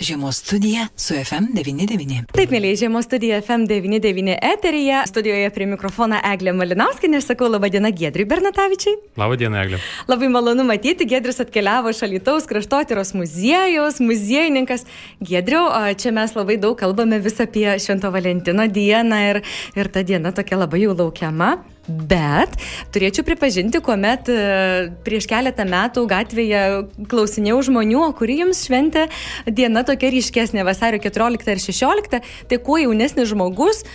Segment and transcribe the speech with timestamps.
[0.00, 2.28] Žiemos studija su FM99.
[2.30, 5.00] Taip, mėlyje, Žiemos studija FM99 eteryje.
[5.10, 8.94] Studijoje prie mikrofono Eglė Malinauskinė ir sakau labą dieną Gedriui Bernatavičiai.
[9.18, 9.80] Labą dieną, Eglė.
[10.06, 14.86] Labai malonu matyti, Gedrius atkeliavo iš Alitaus kraštotyros muziejaus, muziejininkas.
[15.18, 15.64] Gedriu,
[15.98, 19.42] čia mes labai daug kalbame vis apie Švento Valentino dieną ir,
[19.74, 21.56] ir ta diena tokia labai jau laukiama.
[21.88, 22.58] Bet
[22.92, 24.36] turėčiau pripažinti, kuomet e,
[25.06, 26.62] prieš keletą metų gatvėje
[27.08, 29.06] klausinėjau žmonių, o kuri jums šventė
[29.48, 32.20] diena tokia ryškesnė, vasario 14 ir 16,
[32.52, 33.86] tai kuo jaunesnis žmogus,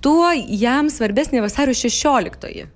[0.00, 2.66] tuo jam svarbesnė vasario 16.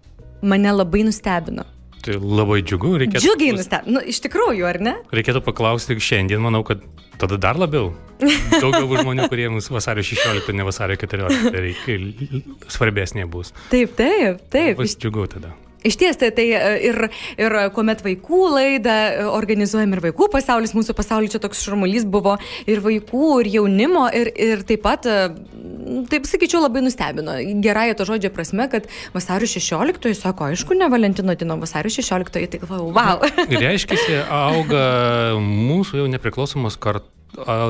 [0.45, 1.65] Mane labai nustebino.
[2.00, 3.20] Tai labai džiugu, reikėtų.
[3.24, 4.95] Džiugiai nustebino, nu, iš tikrųjų, ar ne?
[5.12, 6.84] Reikėtų paklausti šiandien, manau, kad
[7.20, 7.90] tada dar labiau.
[8.20, 13.52] Daugiau žmonių, kurie mums vasario 16, ne vasario 14, tai svarbesnė bus.
[13.73, 14.80] Taip, taip, taip.
[14.80, 15.52] Bus džiugu tada.
[15.87, 16.47] Iš ties, tai, tai
[16.84, 16.98] ir,
[17.41, 18.97] ir kuomet vaikų laidą
[19.33, 22.37] organizuojam ir vaikų pasaulis, mūsų pasaulis čia toks šurmulys buvo
[22.69, 25.09] ir vaikų, ir jaunimo, ir, ir taip pat,
[26.12, 27.38] taip sakyčiau, labai nustebino.
[27.65, 32.60] Gerąją to žodžio prasme, kad vasario 16, sako, aišku, ne Valentino dieno, vasario 16, tai
[32.60, 33.24] galvojau, wow.
[33.49, 34.85] Ir reiškia, auga
[35.41, 37.20] mūsų jau nepriklausomos kartos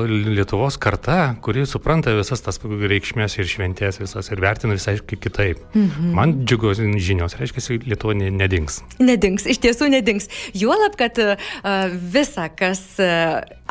[0.07, 5.61] Lietuvos karta, kuri supranta visas tas reikšmės ir šventės visas ir vertina visai kitaip.
[5.73, 6.13] Mhm.
[6.17, 8.81] Man džiugos žinios, reiškia, Lietuva nedings.
[8.99, 10.27] Nedings, iš tiesų nedings.
[10.57, 11.17] Juolab, kad
[12.13, 12.83] visa, kas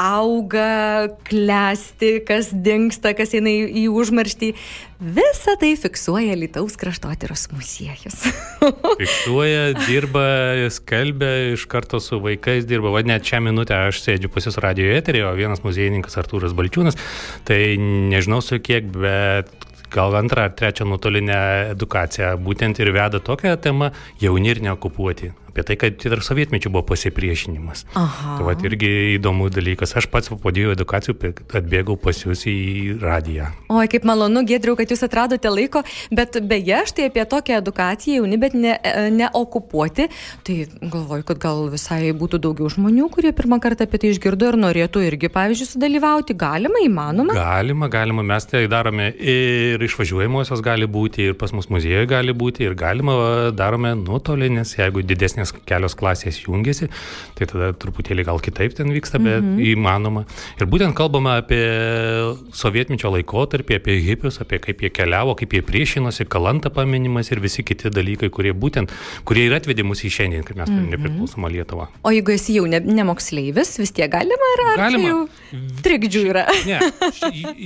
[0.01, 4.55] auga, klesti, kas dinksta, kas eina į užmarštį,
[5.01, 8.21] visa tai fiksuoja Lietuvos kraštotyros muziejus.
[9.01, 10.25] fiksuoja, dirba,
[10.73, 12.93] skelbia iš karto su vaikais, dirba.
[12.95, 17.01] Va net šią minutę aš sėdžiu pas jūs radio eterį, o vienas muziejininkas Artūras Balčiūnas,
[17.49, 19.51] tai nežinau su kiek, bet
[19.91, 21.41] gal antrą ar trečią nuotolinę
[21.73, 23.91] edukaciją būtent ir veda tokią temą
[24.23, 27.85] jauni ir neokupuoti apie tai, kad ir sovietmečių buvo pasipriešinimas.
[27.99, 28.37] Aha.
[28.39, 29.97] Tai va, irgi įdomus dalykas.
[29.99, 31.17] Aš pats po dviejų edukacijų
[31.59, 32.57] atbėgau pas jūs į
[33.03, 33.51] radiją.
[33.71, 35.83] Oi, kaip malonu, Gedriu, kad jūs atradote laiko,
[36.15, 38.77] bet beje, štai apie tokią edukaciją jauni, bet ne,
[39.15, 40.09] neokupuoti,
[40.47, 44.59] tai galvoju, kad gal visai būtų daugiau žmonių, kurie pirmą kartą apie tai išgirdo ir
[44.61, 46.37] norėtų irgi, pavyzdžiui, sudalyvauti.
[46.41, 47.37] Galima, įmanoma?
[47.37, 52.67] Galima, galima, mes tai darome ir išvažiuojamosios gali būti, ir pas mus muziejuje gali būti,
[52.67, 53.17] ir galima
[53.57, 56.89] darome nuotolinės, jeigu didesnė vyresnės kelios klasės jungiasi,
[57.39, 59.73] tai tada truputėlį gal kitaip ten vyksta, bet mm -hmm.
[59.75, 60.25] įmanoma.
[60.61, 61.65] Ir būtent kalbame apie
[62.53, 67.63] sovietmečio laikotarpį, apie hipius, apie kaip jie keliavo, kaip jie priešinosi, kalanta paminimas ir visi
[67.63, 68.91] kiti dalykai, kurie būtent,
[69.25, 70.99] kurie ir atvedė mus į šiandien, kad mes turime mm -hmm.
[70.99, 71.89] nepriklausomą Lietuvą.
[72.03, 75.09] O jeigu esi jau ne, ne moksleivis, vis tiek galima ar, ar galima.
[75.09, 75.29] Jau
[75.83, 76.47] trikdžių yra?
[76.67, 76.79] Ne,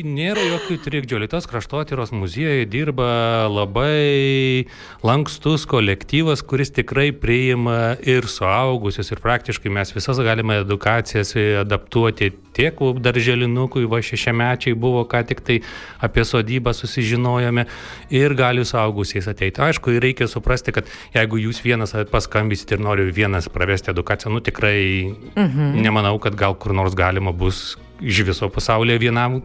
[0.04, 1.18] nėra jokių trikdžių.
[1.24, 4.66] Lietuvos kraštotyros muziejai dirba labai
[5.02, 12.30] lankstus kolektyvas, kuris tikrai priima galima ir suaugusius, ir praktiškai mes visas galime edukacijas adaptuoti
[12.54, 15.60] tiek darželinukui, va šešiamečiai buvo, ką tik tai
[16.00, 17.66] apie sodybą susižinojome,
[18.10, 19.60] ir gali suaugusiais ateiti.
[19.60, 25.14] Aišku, reikia suprasti, kad jeigu jūs vienas paskambysit ir noriu vienas pravesti edukaciją, nu tikrai
[25.34, 25.81] mhm.
[25.81, 29.41] nemanau, kad gal kur nors galima bus iš viso pasaulyje vienam.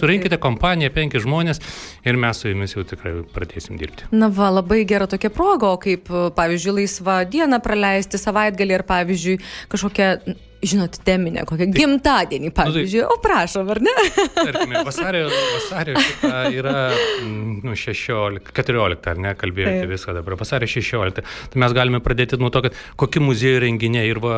[0.00, 1.62] Surinkite kompaniją, penki žmonės
[2.06, 4.10] ir mes su jumis jau tikrai pradėsim dirbti.
[4.12, 9.40] Na va, labai gera tokia proga, o kaip, pavyzdžiui, laisvą dieną praleisti savaitgalį ir, pavyzdžiui,
[9.72, 10.12] kažkokią
[10.62, 13.94] žinot, teminę, kokią gimtadienį, pavyzdžiui, nu, tai, o prašom, ar ne?
[14.36, 15.96] Tarkime, vasario, vasario
[16.52, 19.92] yra mm, nu, 16, 14, ar ne, kalbėjote Taip.
[19.94, 21.24] viską dabar, vasario 16.
[21.24, 24.36] Tai mes galime pradėti nuo to, kad kokie muziejų renginiai ir va,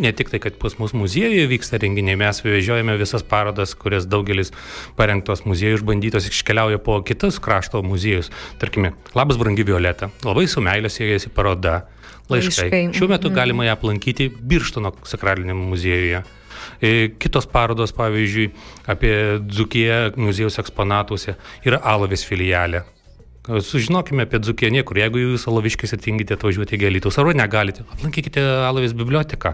[0.00, 4.50] ne tik tai, kad pas mus muziejuje vyksta renginiai, mes vežiojame visas parodas, kurias daugelis
[4.98, 8.32] parengtos muziejų išbandytos iškeliauja po kitus krašto muziejus.
[8.62, 11.84] Tarkime, labas brangi Violeta, labai su meilė siejasi paroda
[12.30, 12.70] laiškai.
[12.70, 12.82] laiškai.
[12.96, 13.34] Šiuo metu mm.
[13.34, 16.24] galima ją aplankyti Birštono sakraliniame muziejuje.
[16.80, 18.48] E, kitos parodos, pavyzdžiui,
[18.90, 19.14] apie
[19.44, 21.36] Dzukiją muziejaus eksponatuose
[21.66, 22.84] yra Alavės filialė.
[23.44, 24.96] Sužinokime apie Dzukiją niekur.
[24.96, 29.52] Jeigu jūs Alaviškis atingite atvažiuoti į Gelytus, ar negalite, aplankykite Alavės biblioteką.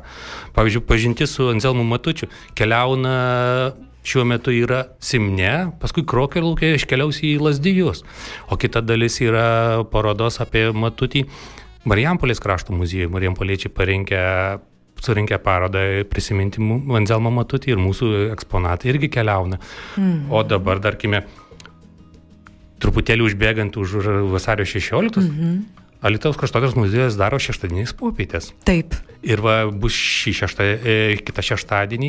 [0.55, 3.17] Pavyzdžiui, pažinti su Anzelmu Matučiu keliauna
[4.07, 8.05] šiuo metu yra Simne, paskui Krokerlūkė iškeliaus į Lasdijus,
[8.49, 11.27] o kita dalis yra parodos apie Matutį
[11.89, 14.25] Marijampolės krašto muziejui, Marijampoliečiai parengė
[15.01, 19.57] surinkę parodą prisiminti Vanzelmo Matutį ir mūsų eksponatai irgi keliauna.
[19.97, 20.27] Mm.
[20.29, 21.23] O dabar, tarkime,
[22.85, 23.97] truputėlį užbėgant už
[24.33, 25.63] vasario 16, mm -hmm.
[26.01, 28.55] Alitaus kraštotyros muziejus daro šeštadieniais popietės.
[28.65, 28.95] Taip.
[29.21, 32.09] Ir va, bus šį šeštą, e, kitą šeštadienį,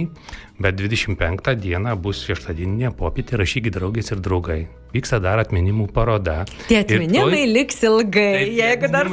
[0.63, 4.61] bet 25 dieną bus šeštadieninė popietė rašykit draugės ir draugai.
[4.95, 6.45] Vyksta dar atminimų paroda.
[6.69, 7.51] Tie atminimai toj...
[7.51, 9.11] liks ilgai, Taip, jeigu dar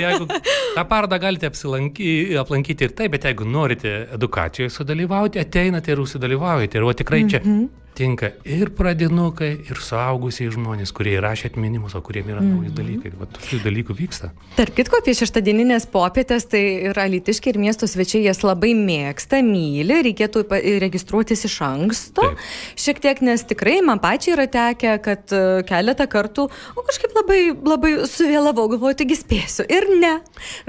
[0.00, 0.30] jeigu
[0.78, 1.52] tą parodą galite
[2.40, 6.80] aplankyti ir taip, bet jeigu norite edukacijoje sudalyvauti, ateinate ir sudalyvaujate.
[6.80, 11.94] Ir o tikrai čia mm -hmm tinka ir pradinukai, ir suaugusiai žmonės, kurie įrašė atminimus,
[11.94, 12.76] o kuriems yra nauji mm.
[12.78, 13.12] dalykai.
[13.18, 14.30] Va, tokių dalykų vyksta.
[14.58, 20.00] Tarp kitko, apie šeštadieninės popietės, tai yra litiški ir miesto svečiai jas labai mėgsta, myli,
[20.08, 20.44] reikėtų
[20.82, 22.26] registruotis iš anksto.
[22.26, 22.42] Taip.
[22.84, 27.40] Šiek tiek, nes tikrai man pačiai yra tekę, kad e, keletą kartų, o kažkaip labai,
[27.54, 29.68] labai suvėlavau, galvoju, taigi spėsiu.
[29.70, 30.16] Ir ne.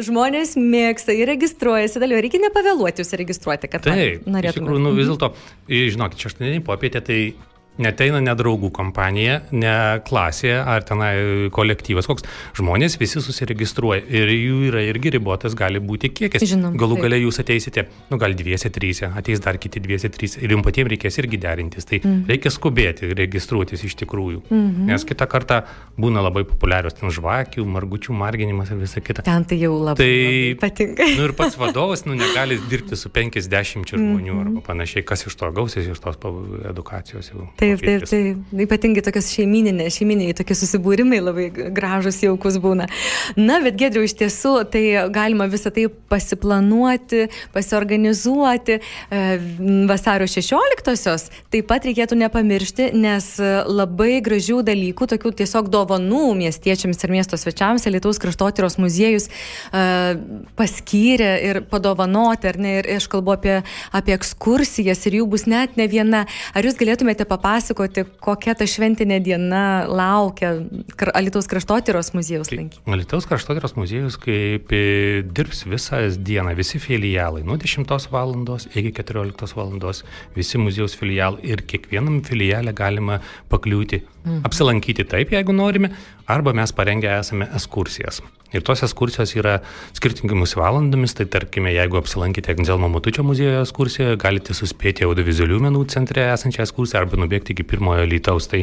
[0.01, 4.53] Žmonės mėgsta, jie registruojasi, dalyvauja, reikia nepavėluoti jūs registruoti, kad Taip, norėtumėte.
[4.53, 5.31] Iš tikrųjų, nu, vis dėlto,
[5.69, 7.33] žinokit, šeštadieninė popietė tai tai
[7.81, 9.75] neteina ne draugų kompanija, ne
[10.07, 12.25] klasė ar tenai kolektyvas, koks
[12.59, 16.45] žmonės visi susiregistruoja ir jų yra irgi ribotas, gali būti kiekis.
[16.55, 20.55] Žinom, Galų gale jūs ateisite, nu gal dviese, tryse, ateis dar kiti dviese, trys ir
[20.55, 21.87] jums patiems reikės irgi derintis.
[21.89, 22.23] Tai mm.
[22.31, 24.43] reikia skubėti registruotis iš tikrųjų.
[24.49, 24.91] Mm -hmm.
[24.91, 25.61] Nes kitą kartą
[25.99, 29.25] būna labai populiarios ten žvakių, margučių marginimas ir visa kita.
[29.25, 31.09] Ten tai jau labai, tai, labai patinka.
[31.17, 34.41] nu ir pats vadovas, nu negali dirbti su 50 žmonių mm -hmm.
[34.41, 36.17] arba panašiai, kas iš to gausis iš tos
[36.69, 37.47] edukacijos jau.
[37.57, 38.55] Tai Taip, taip, taip.
[38.65, 42.87] Ypatingai tokios šeimininės, šeiminiai tokie susibūrimai labai gražus, jaukus būna.
[43.37, 44.83] Na, bet gedriau iš tiesų, tai
[45.13, 47.25] galima visą tai pasiplanuoti,
[47.55, 48.77] pasiorganizuoti.
[48.79, 49.23] E,
[49.89, 53.31] vasario 16-osios taip pat reikėtų nepamiršti, nes
[53.65, 59.83] labai gražių dalykų, tokių tiesiog dovanų miestiečiams ir miesto svečiams Lietuvos kraštotyros muziejus e,
[60.59, 63.55] paskyrė ir padovanoti, ar ne, ir aš kalbu apie,
[63.95, 66.25] apie ekskursijas ir jų bus net ne viena.
[66.53, 67.54] Ar jūs galėtumėte papasakoti?
[67.55, 70.51] Papasakoti, kokia ta šventinė diena laukia
[71.15, 72.81] Alitaus kraštotyros muziejus lankyti?
[72.91, 74.71] Alitaus kraštotyros muziejus kaip
[75.35, 78.35] dirbs visą dieną, visi filialai, nuo 10 val.
[78.75, 79.71] iki 14 val.
[80.35, 84.43] visi muziejaus filialai ir kiekvienam filialę galima pakliūti, mhm.
[84.45, 85.91] apsilankyti taip, jeigu norime,
[86.27, 88.21] arba mes parengę esame ekskursijas.
[88.55, 89.57] Ir tos ekskursijos yra
[89.97, 96.23] skirtingomis valandomis, tai tarkime, jeigu apsilankite Anzelmo Matučio muziejuje ekskursijoje, galite suspėti audiovizualių menų centre
[96.31, 98.47] esančią ekskursiją arba nubėgti iki pirmojo lytaus.
[98.51, 98.61] Tai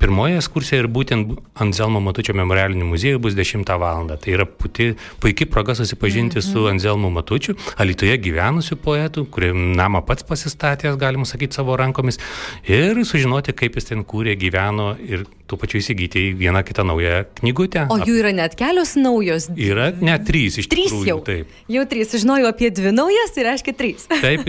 [0.00, 4.08] pirmoji ekskursija ir būtent Anzelmo Matučio memorialiniu muziejuje bus 10 val.
[4.08, 6.52] Tai yra puti, puikia proga susipažinti mm -hmm.
[6.52, 12.18] su Anzelmo Matučiu, Alitoje gyvenusiu poetu, kuriam namą pats pasistatęs, galima sakyti, savo rankomis,
[12.66, 17.86] ir sužinoti, kaip jis ten kūrė, gyveno ir tuo pačiu įsigyti vieną kitą naują knygutę.
[17.92, 19.33] O jų yra net kelios naujos.
[19.56, 21.08] Yra net trys iš trys tikrųjų.
[21.08, 21.18] Jau.
[21.26, 21.50] Taip.
[21.70, 22.14] Jau trys.
[22.22, 24.06] Žinojau apie dvi naujas, tai reiškia trys.
[24.24, 24.46] Taip,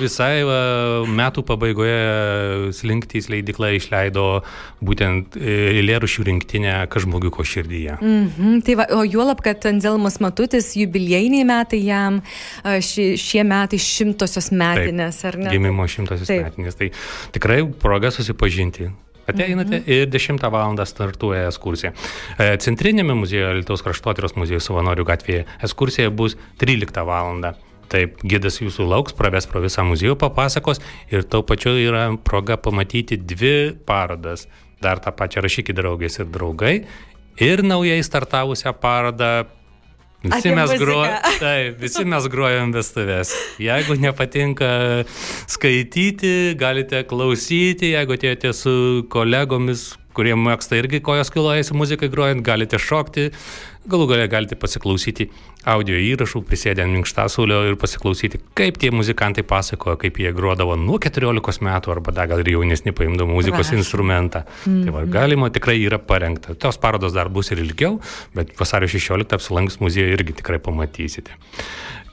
[0.00, 0.60] visai va,
[1.08, 4.26] metų pabaigoje Slinktys leidikla išleido
[4.84, 7.98] būtent eilėrušių rinktinę Kažmogiuko širdyje.
[8.00, 8.62] Mm -hmm.
[8.66, 12.22] Tai va, o juolab, kad Anzelmas Matutis jubiliejiniai metai jam,
[12.64, 15.50] ši, šie metai šimtosios metinės, Taip, ar ne?
[15.50, 16.46] Gimimo šimtosios Taip.
[16.46, 16.78] metinės.
[16.78, 16.90] Tai
[17.32, 18.90] tikrai proga susipažinti
[19.28, 19.90] Ateinate mhm.
[19.92, 20.76] ir 10 val.
[20.88, 21.92] startuoja ekskursija.
[22.38, 27.42] E, centrinėme muziejuje, Lietuvos kraštotyros muziejuje savanorių gatvėje, ekskursija bus 13 val.
[27.88, 33.16] Taip, gidas jūsų lauks, praves pro visą muziejų, papasakos ir tau pačiu yra proga pamatyti
[33.16, 34.44] dvi parodas.
[34.84, 36.74] Dar tą pačią rašykį draugės ir draugai.
[37.40, 39.46] Ir naujai startavusią parodą
[40.22, 41.04] Visi mes, gruo...
[41.38, 43.30] Taip, visi mes gruojam vestuvės.
[43.62, 44.70] Jeigu nepatinka
[45.46, 48.72] skaityti, galite klausyti, jeigu atėjote su
[49.14, 53.28] kolegomis, kurie mėgsta irgi kojos kilojasi muzikai grojant, galite šokti,
[53.88, 55.28] galų galę galite pasiklausyti
[55.68, 60.98] audio įrašų, prisėdę ant minkštasaulio ir pasiklausyti, kaip tie muzikantai pasakojo, kaip jie grodavo nuo
[61.02, 63.80] 14 metų arba dar gal ir jaunesni paimdavo muzikos Rašy.
[63.82, 64.44] instrumentą.
[64.44, 64.84] Mm -hmm.
[64.84, 66.54] Tai va, galima tikrai yra parengta.
[66.54, 68.00] Tos parodos dar bus ir ilgiau,
[68.34, 71.30] bet vasario 16 apsilankus muziejuje irgi tikrai pamatysite.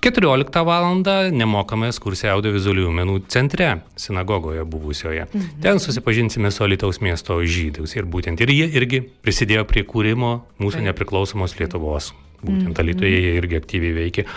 [0.06, 0.86] 14 val.
[1.34, 5.26] nemokamai ekskursija audiovizualių menų centre, sinagogoje buvusioje.
[5.26, 5.62] Mhm.
[5.62, 10.86] Ten susipažinsime su Alitaus miesto žydais ir būtent ir jie irgi prisidėjo prie kūrimo mūsų
[10.86, 12.14] nepriklausomos Lietuvos.
[12.46, 14.28] Būtent Alitoje jie irgi aktyviai veikia.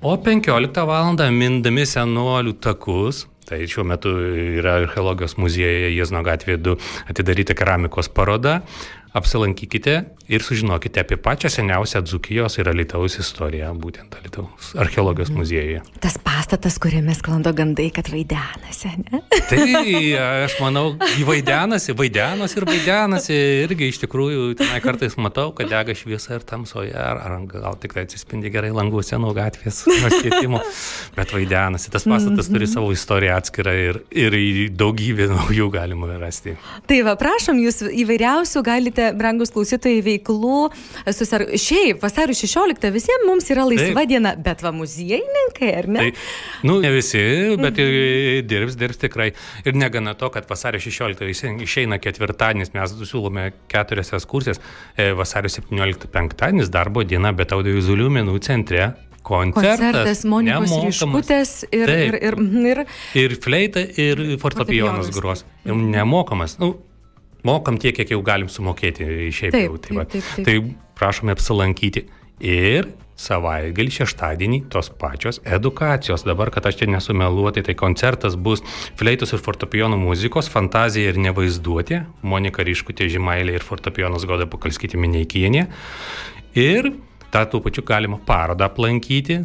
[0.00, 1.12] O 15 val.
[1.32, 4.12] mindami senuolių takus, tai šiuo metu
[4.60, 6.76] yra archeologijos muziejuje Jėzno gatvėje 2
[7.10, 8.60] atidaryta keramikos paroda,
[9.12, 9.94] apsilankykite
[10.30, 15.80] ir sužinokite apie pačią seniausią Dzukijos ir Alitaus istoriją, būtent Alitaus archeologijos muziejuje.
[16.02, 19.22] Tas pastatas, kuriame sklando gandai, kad vaidenasi, ne?
[19.50, 19.64] Tai
[20.46, 20.84] aš manau,
[21.26, 23.38] vaidenasi, vaidenasi ir vaidenasi.
[23.64, 28.06] Irgi iš tikrųjų, tenai kartais matau, kad dega šviesa ir tamsoje, ar, ar gal tikrai
[28.06, 30.62] atsispindi gerai languose nuo gatvės nuo švietimo,
[31.18, 31.90] bet vaidenasi.
[31.90, 32.60] Tas pastatas mm -hmm.
[32.60, 34.36] turi savo istoriją atskira ir, ir
[34.78, 36.54] daugybė naujų galima rasti.
[36.88, 40.60] Tai va, prašom, jūs įvairiausių galite, brangus klausytojai, veiklų.
[41.16, 41.46] Susar...
[41.60, 44.12] Šiaip, vasario 16 visiems mums yra laisva Taip.
[44.12, 46.06] diena, bet va, muziejininkai, ar ne?
[46.06, 46.24] Tai,
[46.68, 47.20] nu, ne visi,
[47.60, 48.46] bet mhm.
[48.50, 49.30] dirbs, dirbs tikrai.
[49.66, 54.62] Ir negana to, kad vasario 16 išeina ketvirtadienis, mes siūlome keturias ekskursijas,
[54.96, 58.92] e, vasario 17 penktadienis darbo diena, bet audiovizualių menų centre
[59.26, 59.80] koncertas.
[59.80, 62.38] Koncertas Monikos Ryškutės ir, ir, ir,
[62.70, 62.84] ir,
[63.22, 65.44] ir fleita, ir fortepijonas gros.
[65.64, 66.58] Nemokamas.
[66.62, 66.74] Nu,
[67.46, 69.78] mokam tiek, kiek jau galim sumokėti šiaip taip, jau.
[69.78, 70.48] Tai, taip, taip, taip.
[70.48, 72.06] tai prašome apsilankyti.
[72.40, 72.88] Ir
[73.20, 76.24] savaitgalį šeštadienį tos pačios edukacijos.
[76.24, 78.64] Dabar, kad aš čia nesumeluoti, tai koncertas bus
[78.98, 85.66] fleitos ir fortepijonų muzikos, fantazija ir nevaizduotė, Monika Ryškutė Žimailė ir fortepijonas Goda Pakalskyti Mineikienė.
[86.58, 86.94] Ir
[87.34, 89.42] tą tų pačių galima parodą aplankyti,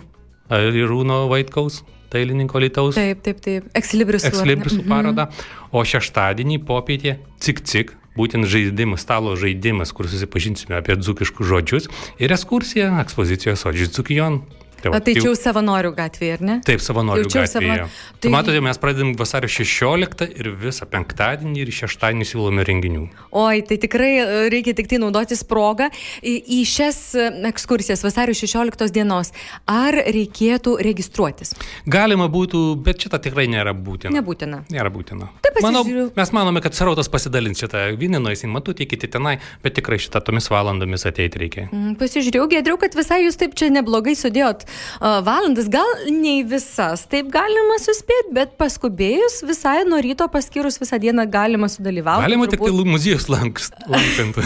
[0.49, 1.81] Rūno Vaitkaus,
[2.13, 2.97] dailininko Lietuvos.
[2.97, 3.69] Taip, taip, taip.
[3.77, 4.29] Ekslibrisų.
[4.29, 4.89] Ekslibrisų mhm.
[4.91, 5.27] parodą.
[5.73, 11.89] O šeštadienį popietė cik cik, būtent žaidimas, stalo žaidimas, kur susipažinsime apie dzukiškus žodžius
[12.21, 14.43] ir ekskursija ekspozicijos Odžius Dzukijon.
[14.85, 16.55] Tai, va, tai čia jau savanorių gatvėje, ar ne?
[16.65, 17.49] Taip, savanorių gatvėje.
[17.49, 17.93] Savan...
[18.21, 18.31] Tai...
[18.35, 23.01] Matote, mes pradedam vasario 16 ir visą penktadienį ir šeštadienį siūlome renginių.
[23.41, 25.87] Oi, tai tikrai e, reikia tik tai naudotis progą
[26.21, 29.33] į, į šias e, ekskursijas vasario 16 dienos.
[29.65, 31.55] Ar reikėtų registruotis?
[31.89, 34.13] Galima būtų, bet šitą tikrai nėra būtina.
[34.19, 34.61] Nebūtina.
[34.69, 35.31] Nėra būtina.
[35.41, 35.81] Taip, Manau,
[36.13, 40.51] mes manome, kad srautas pasidalins šitą vinį, nueisim matutį, kiti tenai, bet tikrai šitą tomis
[40.53, 41.67] valandomis ateiti reikia.
[41.71, 44.67] Mm, pasižiūrėjau, gedriau, kad visai jūs taip čia neblogai sudėjot
[44.99, 51.27] valandas, gal ne visas, taip galima suspėti, bet paskubėjus visai nuo ryto paskyrus visą dieną
[51.31, 52.25] galima sudalyvauti.
[52.27, 52.71] Galima turbūt...
[52.71, 54.41] tik tai muziejus lankant.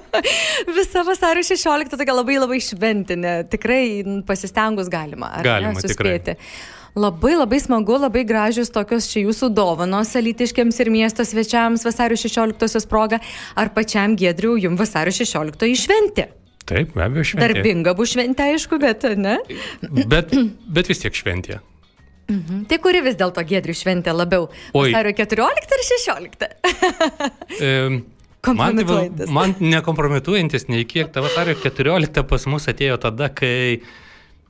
[0.80, 3.84] Visa vasario 16 tokia labai labai šventinė, tikrai
[4.28, 5.34] pasistengus galima.
[5.46, 6.36] Galima ne, suspėti.
[6.36, 6.78] Tikrai.
[6.98, 12.88] Labai labai smagu, labai gražios tokios čia jūsų dovanos elitiškiams ir miesto svečiams vasario 16
[12.90, 13.20] proga,
[13.54, 16.26] ar pačiam Gedriu jums vasario 16 šventė.
[16.70, 17.48] Taip, be abejo, šventė.
[17.48, 19.40] Darbinga bus šventė, aišku, bet ne.
[19.82, 20.32] Bet,
[20.70, 21.58] bet vis tiek šventė.
[22.30, 22.64] Mhm.
[22.70, 24.46] Tai kuri vis dėlto gėdrių šventė labiau?
[24.74, 26.46] Vasario 14 ar 16?
[27.58, 27.72] e,
[28.54, 29.00] man, tai,
[29.34, 33.80] man nekompromituojantis nei kiek, ta vasario 14 pas mus atėjo tada, kai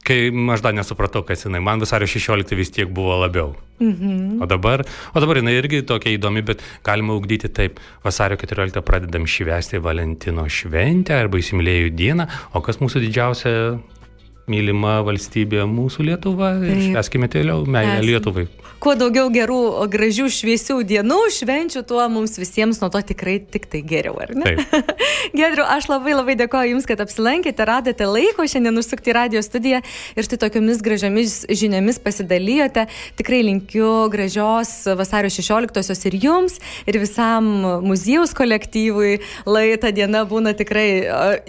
[0.06, 1.60] kai aš dar nesupratau, kas jinai.
[1.64, 3.54] Man vasario 16 vis tiek buvo labiau.
[3.80, 4.40] Mhm.
[4.42, 7.80] O, dabar, o dabar jinai irgi tokia įdomi, bet galima ugdyti taip.
[8.04, 13.54] Vasario 14 pradedam švęsti Valentino šventę arba įsimylėjų dieną, o kas mūsų didžiausia
[14.50, 18.48] mylima valstybė mūsų Lietuva ir šveskime toliau meilę Lietuvai
[18.80, 19.60] kuo daugiau gerų,
[19.92, 24.54] gražių, šviesių dienų, švenčių, tuo mums visiems nuo to tikrai tik tai geriau, ar ne?
[25.36, 29.82] Gedriu, aš labai labai dėkoju Jums, kad apsilankėte, radote laiko šiandien užsukti į radio studiją
[29.84, 32.86] ir štai tokiamis gražiamis žiniomis pasidalijote.
[33.20, 36.56] Tikrai linkiu gražios vasario 16-osios ir Jums,
[36.88, 37.50] ir visam
[37.84, 39.18] muziejaus kolektyvui.
[39.50, 40.88] Lai ta diena būna tikrai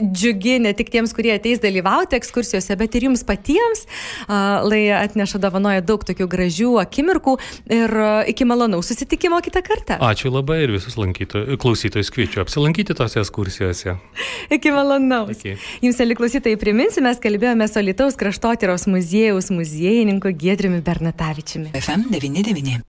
[0.02, 3.86] džiugi ne tik tiems, kurie ateis dalyvauti ekskursijose, bet ir Jums patiems.
[4.28, 7.38] Lai atneša dovanoja daug tokių gražių akimirkų
[7.72, 7.96] ir
[8.32, 10.00] iki malonaus susitikimo kitą kartą.
[10.12, 13.98] Ačiū labai ir visus klausytojus kviečiu apsilankyti tose ekskursijose.
[14.58, 15.38] iki malonaus.
[15.38, 15.58] Iki.
[15.86, 21.74] Jums, eli klausytojai, priminsiu, mes kalbėjome su Lietuvos kraštotyros muziejaus muziejininku Giedriumi Bernatavičiumi.
[21.82, 22.80] FM 99.